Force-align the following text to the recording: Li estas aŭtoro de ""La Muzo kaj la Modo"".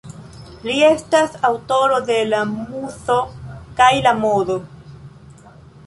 Li 0.67 0.71
estas 0.87 1.35
aŭtoro 1.51 2.01
de 2.09 2.17
""La 2.31 2.41
Muzo 2.55 3.21
kaj 3.83 3.93
la 4.09 4.19
Modo"". 4.27 4.61